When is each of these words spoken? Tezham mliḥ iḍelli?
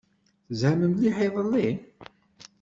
Tezham 0.47 0.81
mliḥ 0.89 1.17
iḍelli? 1.25 1.67